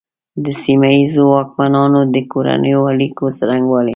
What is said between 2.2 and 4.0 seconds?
کورنیو اړیکو څرنګوالي.